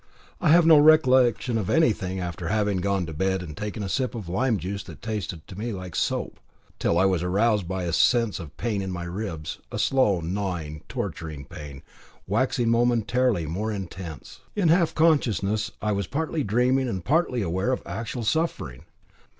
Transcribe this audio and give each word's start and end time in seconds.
I 0.39 0.49
have 0.49 0.65
no 0.65 0.79
recollection 0.79 1.59
of 1.59 1.69
anything 1.69 2.19
after 2.19 2.47
having 2.47 2.77
gone 2.77 3.05
to 3.05 3.13
bed 3.13 3.43
and 3.43 3.55
taken 3.55 3.83
a 3.83 3.87
sip 3.87 4.15
of 4.15 4.27
lime 4.27 4.57
juice 4.57 4.81
that 4.85 4.99
tasted 4.99 5.45
to 5.47 5.55
me 5.55 5.71
like 5.73 5.95
soap 5.95 6.39
till 6.79 6.97
I 6.97 7.05
was 7.05 7.23
roused 7.23 7.67
by 7.67 7.83
a 7.83 7.93
sense 7.93 8.39
of 8.39 8.57
pain 8.57 8.81
in 8.81 8.89
my 8.89 9.03
ribs 9.03 9.59
a 9.71 9.77
slow, 9.77 10.19
gnawing, 10.19 10.81
torturing 10.89 11.45
pain, 11.45 11.83
waxing 12.25 12.71
momentarily 12.71 13.45
more 13.45 13.71
intense. 13.71 14.39
In 14.55 14.69
half 14.69 14.95
consciousness 14.95 15.69
I 15.83 15.91
was 15.91 16.07
partly 16.07 16.43
dreaming 16.43 16.87
and 16.89 17.05
partly 17.05 17.43
aware 17.43 17.71
of 17.71 17.83
actual 17.85 18.23
suffering. 18.23 18.85